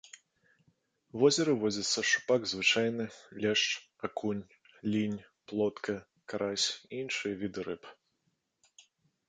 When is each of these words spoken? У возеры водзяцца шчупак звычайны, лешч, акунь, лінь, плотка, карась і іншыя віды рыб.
У 1.17 1.19
возеры 1.23 1.53
водзяцца 1.63 1.99
шчупак 2.11 2.41
звычайны, 2.53 3.05
лешч, 3.45 3.67
акунь, 4.09 4.41
лінь, 4.91 5.15
плотка, 5.51 5.95
карась 6.33 6.69
і 6.91 6.93
іншыя 7.03 7.33
віды 7.47 7.61
рыб. 7.73 7.83